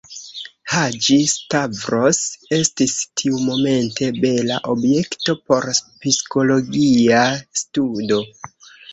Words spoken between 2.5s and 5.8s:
estis tiumomente bela objekto por